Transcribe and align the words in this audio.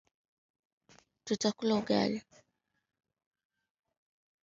Tutakula 1.25 1.73
ugali 1.79 2.19